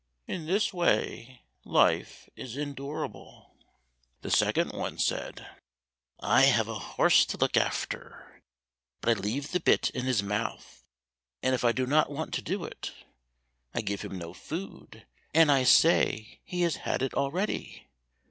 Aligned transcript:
In 0.25 0.47
this 0.47 0.73
way 0.73 1.43
life 1.63 2.27
is 2.35 2.57
endurable." 2.57 3.53
The 4.23 4.31
second 4.31 4.73
said, 4.99 5.47
"I 6.19 6.45
have 6.45 6.67
a 6.67 6.73
horse 6.79 7.23
to 7.27 7.37
look 7.37 7.55
after, 7.55 8.41
but 8.99 9.15
I 9.15 9.21
leave 9.21 9.51
the 9.51 9.59
bit 9.59 9.91
in 9.91 10.05
his 10.05 10.23
mouth, 10.23 10.83
and 11.43 11.53
if 11.53 11.63
I 11.63 11.71
do 11.71 11.85
not 11.85 12.09
want 12.09 12.33
to 12.33 12.41
do 12.41 12.63
it, 12.63 12.93
I 13.75 13.81
give 13.81 14.01
him 14.01 14.17
no 14.17 14.33
food, 14.33 15.05
and 15.35 15.51
I 15.51 15.61
say 15.65 16.39
he 16.45 16.61
has 16.63 16.77
had 16.77 17.03
it 17.03 17.13
already. 17.13 17.87